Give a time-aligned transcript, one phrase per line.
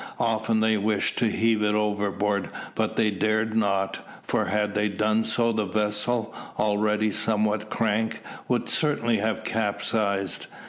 [0.19, 5.23] Often they wished to heave it overboard, but they dared not; for had they done
[5.23, 10.47] so the vessel, already somewhat crank, would certainly have capsized.